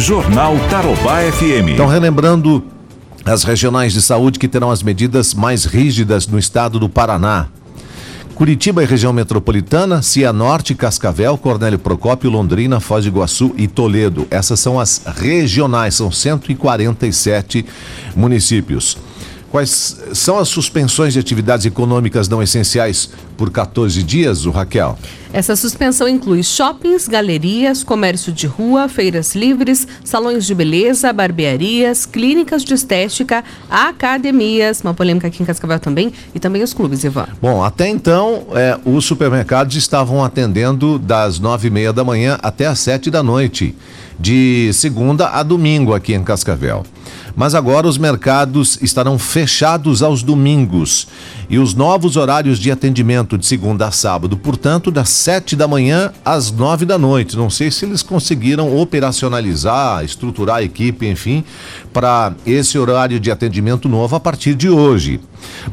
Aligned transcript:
Jornal 0.00 0.56
Tarobá 0.70 1.20
FM. 1.30 1.74
Então, 1.74 1.86
relembrando 1.86 2.64
as 3.22 3.44
regionais 3.44 3.92
de 3.92 4.00
saúde 4.00 4.38
que 4.38 4.48
terão 4.48 4.70
as 4.70 4.82
medidas 4.82 5.34
mais 5.34 5.66
rígidas 5.66 6.26
no 6.26 6.38
estado 6.38 6.78
do 6.78 6.88
Paraná. 6.88 7.48
Curitiba 8.34 8.82
e 8.82 8.86
região 8.86 9.12
metropolitana, 9.12 10.00
Cianorte, 10.00 10.74
Cascavel, 10.74 11.36
Cornélio 11.36 11.78
Procópio, 11.78 12.30
Londrina, 12.30 12.80
Foz 12.80 13.04
do 13.04 13.08
Iguaçu 13.08 13.54
e 13.58 13.68
Toledo. 13.68 14.26
Essas 14.30 14.58
são 14.58 14.80
as 14.80 15.02
regionais, 15.04 15.96
são 15.96 16.10
147 16.10 17.66
municípios. 18.16 18.96
Quais 19.50 19.96
são 20.14 20.38
as 20.38 20.48
suspensões 20.48 21.12
de 21.12 21.18
atividades 21.18 21.66
econômicas 21.66 22.28
não 22.28 22.40
essenciais 22.40 23.10
por 23.36 23.50
14 23.50 24.00
dias, 24.04 24.46
o 24.46 24.52
Raquel? 24.52 24.96
Essa 25.32 25.56
suspensão 25.56 26.08
inclui 26.08 26.44
shoppings, 26.44 27.08
galerias, 27.08 27.82
comércio 27.82 28.32
de 28.32 28.46
rua, 28.46 28.88
feiras 28.88 29.34
livres, 29.34 29.88
salões 30.04 30.46
de 30.46 30.54
beleza, 30.54 31.12
barbearias, 31.12 32.06
clínicas 32.06 32.62
de 32.62 32.74
estética, 32.74 33.42
academias, 33.68 34.82
uma 34.82 34.94
polêmica 34.94 35.26
aqui 35.26 35.42
em 35.42 35.46
Cascavel 35.46 35.80
também, 35.80 36.12
e 36.32 36.38
também 36.38 36.62
os 36.62 36.72
clubes, 36.72 37.02
Ivan. 37.02 37.26
Bom, 37.42 37.64
até 37.64 37.88
então, 37.88 38.46
é, 38.54 38.78
os 38.84 39.04
supermercados 39.04 39.74
estavam 39.74 40.22
atendendo 40.22 40.96
das 40.96 41.40
nove 41.40 41.66
e 41.66 41.70
meia 41.72 41.92
da 41.92 42.04
manhã 42.04 42.38
até 42.40 42.66
as 42.66 42.78
sete 42.78 43.10
da 43.10 43.22
noite, 43.22 43.74
de 44.18 44.70
segunda 44.74 45.28
a 45.30 45.42
domingo 45.42 45.92
aqui 45.92 46.14
em 46.14 46.22
Cascavel. 46.22 46.84
Mas 47.36 47.54
agora 47.54 47.86
os 47.86 47.96
mercados 47.96 48.78
estarão 48.82 49.18
fechados 49.18 50.02
aos 50.02 50.22
domingos 50.22 51.06
e 51.48 51.58
os 51.58 51.74
novos 51.74 52.16
horários 52.16 52.58
de 52.58 52.70
atendimento 52.70 53.38
de 53.38 53.46
segunda 53.46 53.86
a 53.86 53.90
sábado, 53.90 54.36
portanto, 54.36 54.90
das 54.90 55.08
sete 55.08 55.56
da 55.56 55.66
manhã 55.66 56.12
às 56.24 56.50
nove 56.50 56.84
da 56.84 56.98
noite. 56.98 57.36
Não 57.36 57.50
sei 57.50 57.70
se 57.70 57.84
eles 57.84 58.02
conseguiram 58.02 58.76
operacionalizar, 58.76 60.04
estruturar 60.04 60.56
a 60.56 60.62
equipe, 60.62 61.08
enfim, 61.08 61.44
para 61.92 62.34
esse 62.46 62.78
horário 62.78 63.18
de 63.18 63.30
atendimento 63.30 63.88
novo 63.88 64.14
a 64.16 64.20
partir 64.20 64.54
de 64.54 64.68
hoje. 64.68 65.20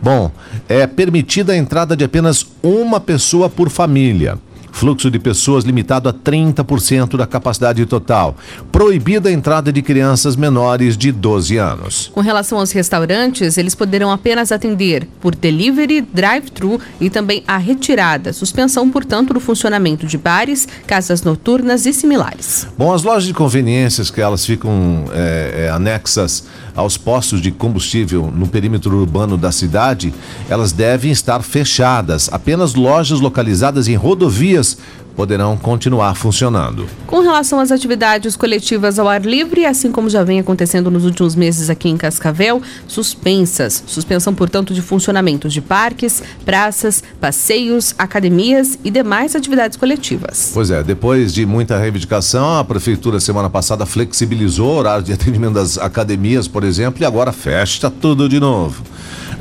Bom, 0.02 0.32
é 0.68 0.88
permitida 0.88 1.54
a 1.54 1.58
entrada 1.58 1.96
de 1.96 2.04
apenas 2.04 2.46
uma 2.64 3.00
pessoa 3.00 3.50
por 3.50 3.70
família. 3.70 4.38
Fluxo 4.78 5.10
de 5.10 5.18
pessoas 5.18 5.64
limitado 5.64 6.08
a 6.08 6.14
30% 6.14 7.18
da 7.18 7.26
capacidade 7.26 7.84
total. 7.88 8.36
Proibida 8.72 9.28
a 9.28 9.32
entrada 9.32 9.74
de 9.74 9.82
crianças 9.82 10.36
menores 10.36 10.96
de 10.96 11.12
12 11.12 11.58
anos. 11.58 12.12
Com 12.14 12.22
relação 12.22 12.60
aos 12.60 12.72
restaurantes, 12.72 13.58
eles 13.58 13.74
poderão 13.74 14.12
apenas 14.12 14.52
atender 14.52 15.08
por 15.20 15.34
delivery, 15.34 16.02
drive-thru 16.02 16.80
e 17.02 17.10
também 17.10 17.44
a 17.48 17.58
retirada. 17.58 18.32
Suspensão, 18.32 18.88
portanto, 18.92 19.34
do 19.34 19.40
funcionamento 19.40 20.06
de 20.06 20.16
bares, 20.16 20.68
casas 20.86 21.24
noturnas 21.24 21.88
e 21.88 21.92
similares. 21.92 22.68
Bom, 22.78 22.94
as 22.94 23.02
lojas 23.02 23.24
de 23.24 23.34
conveniências 23.34 24.12
que 24.12 24.22
elas 24.22 24.46
ficam 24.46 25.06
é, 25.12 25.66
é, 25.66 25.70
anexas 25.72 26.44
aos 26.76 26.96
postos 26.96 27.42
de 27.42 27.50
combustível 27.50 28.32
no 28.32 28.48
perímetro 28.48 28.96
urbano 28.96 29.36
da 29.36 29.52
cidade, 29.52 30.14
elas 30.48 30.72
devem 30.72 31.10
estar 31.10 31.42
fechadas. 31.42 32.30
Apenas 32.32 32.76
lojas 32.76 33.20
localizadas 33.20 33.88
em 33.88 33.96
rodovias 33.96 34.67
business 34.76 35.07
poderão 35.18 35.58
continuar 35.58 36.14
funcionando. 36.14 36.86
Com 37.08 37.22
relação 37.22 37.60
às 37.60 37.72
atividades 37.72 38.36
coletivas 38.36 39.00
ao 39.00 39.10
ar 39.10 39.26
livre, 39.26 39.66
assim 39.66 39.92
como 39.92 40.12
já 40.12 40.24
vem 40.24 40.40
acontecendo 40.40 40.92
nos 40.92 41.06
últimos 41.06 41.36
meses 41.36 41.72
aqui 41.72 41.90
em 41.90 41.98
Cascavel, 41.98 42.62
suspensas. 42.88 43.84
Suspensão, 43.88 44.36
portanto, 44.36 44.76
de 44.76 44.82
funcionamento 44.82 45.50
de 45.50 45.60
parques, 45.60 46.22
praças, 46.46 47.04
passeios, 47.20 47.96
academias 47.98 48.78
e 48.84 48.92
demais 48.92 49.36
atividades 49.36 49.76
coletivas. 49.76 50.52
Pois 50.54 50.70
é, 50.70 50.84
depois 50.84 51.34
de 51.34 51.48
muita 51.48 51.80
reivindicação, 51.80 52.60
a 52.60 52.64
prefeitura 52.64 53.20
semana 53.20 53.50
passada 53.50 53.88
flexibilizou 53.88 54.68
o 54.68 54.78
horário 54.78 55.04
de 55.04 55.14
atendimento 55.14 55.54
das 55.54 55.80
academias, 55.80 56.48
por 56.48 56.64
exemplo, 56.64 57.02
e 57.02 57.06
agora 57.06 57.32
fecha 57.32 57.90
tudo 57.90 58.30
de 58.30 58.40
novo 58.40 58.84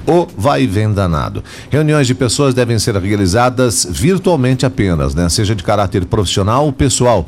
o 0.07 0.27
vai 0.37 0.67
vem 0.67 0.93
danado. 0.93 1.43
Reuniões 1.69 2.07
de 2.07 2.15
pessoas 2.15 2.55
devem 2.55 2.79
ser 2.79 2.97
realizadas 2.97 3.87
virtualmente 3.91 4.65
apenas, 4.65 5.15
né? 5.15 5.29
Seja 5.29 5.55
de 5.55 5.65
caráter 5.67 6.07
profissional 6.07 6.65
ou 6.65 6.73
pessoal. 6.73 7.27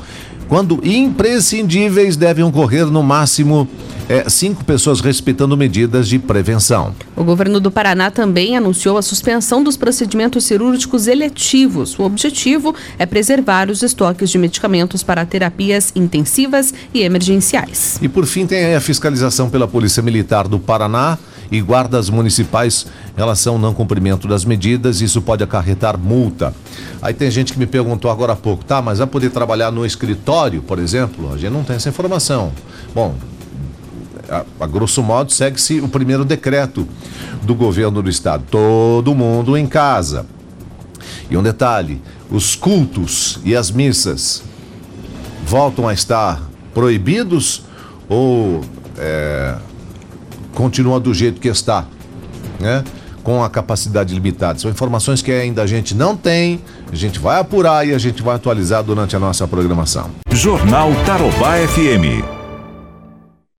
Quando 0.49 0.81
imprescindíveis, 0.83 2.17
devem 2.17 2.43
ocorrer 2.43 2.87
no 2.87 3.03
máximo 3.03 3.69
é, 4.09 4.27
cinco 4.31 4.65
pessoas 4.65 5.01
respeitando 5.01 5.55
medidas 5.57 6.09
de 6.09 6.19
prevenção. 6.19 6.95
O 7.15 7.23
governo 7.23 7.61
do 7.61 7.71
Paraná 7.71 8.11
também 8.11 8.57
anunciou 8.57 8.97
a 8.97 9.03
suspensão 9.03 9.63
dos 9.63 9.77
procedimentos 9.77 10.45
cirúrgicos 10.45 11.07
eletivos. 11.07 11.99
O 11.99 12.05
objetivo 12.05 12.75
é 12.99 13.05
preservar 13.05 13.69
os 13.69 13.83
estoques 13.83 14.31
de 14.31 14.39
medicamentos 14.39 15.03
para 15.03 15.27
terapias 15.27 15.93
intensivas 15.95 16.73
e 16.95 17.03
emergenciais. 17.03 17.99
E 18.01 18.09
por 18.09 18.25
fim, 18.25 18.47
tem 18.47 18.75
a 18.75 18.81
fiscalização 18.81 19.51
pela 19.51 19.69
Polícia 19.69 20.03
Militar 20.03 20.49
do 20.49 20.59
Paraná 20.59 21.19
e 21.51 21.61
guardas 21.61 22.11
municipais 22.11 22.87
em 23.15 23.19
relação 23.19 23.55
ao 23.55 23.59
não 23.59 23.75
cumprimento 23.75 24.29
das 24.29 24.45
medidas. 24.45 25.01
Isso 25.01 25.23
pode 25.23 25.43
acarretar 25.43 25.99
multa. 25.99 26.55
Aí 27.01 27.15
tem 27.15 27.31
gente 27.31 27.53
que 27.53 27.59
me 27.59 27.67
perguntou 27.67 28.11
agora 28.11 28.33
há 28.33 28.37
pouco, 28.37 28.65
tá, 28.65 28.83
mas 28.83 28.99
vai 28.99 29.07
poder 29.07 29.31
trabalhar 29.31 29.71
no 29.71 29.85
escritório, 29.87 30.63
por 30.63 30.79
exemplo? 30.79 31.33
A 31.33 31.39
gente 31.39 31.53
não 31.53 31.65
tem 31.65 31.77
essa 31.77 31.89
informação. 31.89 32.53
Bom, 32.95 33.15
a, 34.29 34.45
a 34.61 34.67
grosso 34.67 35.03
modo, 35.03 35.33
segue-se 35.33 35.81
o 35.81 35.89
primeiro 35.89 36.25
decreto 36.25 36.87
do 37.43 37.55
governo 37.55 38.03
do 38.03 38.11
estado: 38.11 38.45
todo 38.51 39.15
mundo 39.15 39.57
em 39.57 39.67
casa. 39.67 40.27
E 41.31 41.37
um 41.37 41.43
detalhe: 41.43 42.01
os 42.31 42.55
cultos 42.55 43.41
e 43.45 43.57
as 43.57 43.71
missas 43.71 44.43
voltam 45.47 45.89
a 45.89 45.95
estar 45.95 46.43
proibidos 46.75 47.63
ou 48.09 48.63
é, 48.99 49.57
continua 50.59 50.99
do 50.99 51.15
jeito 51.15 51.41
que 51.41 51.47
está, 51.47 51.85
né? 52.59 52.83
Com 53.23 53.45
a 53.45 53.49
capacidade 53.49 54.13
limitada. 54.13 54.59
São 54.59 54.69
informações 54.69 55.23
que 55.23 55.31
ainda 55.31 55.63
a 55.63 55.67
gente 55.69 55.95
não 55.95 56.17
tem, 56.17 56.61
a 56.91 56.97
gente 56.97 57.21
vai 57.21 57.39
apurar 57.39 57.87
e 57.87 57.95
a 57.95 57.99
gente 57.99 58.25
vai 58.25 58.35
atualizar 58.35 58.83
durante 58.83 59.15
a 59.15 59.21
nossa 59.21 59.47
programação. 59.47 60.11
Jornal 60.33 60.91
Tarobá 61.07 61.55
FM. 61.69 62.38